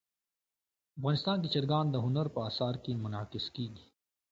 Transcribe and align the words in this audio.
افغانستان 0.97 1.37
کې 1.41 1.49
چرګان 1.53 1.85
د 1.91 1.95
هنر 2.05 2.27
په 2.35 2.39
اثار 2.49 2.75
کې 2.83 2.99
منعکس 3.03 3.45
کېږي. 3.55 3.85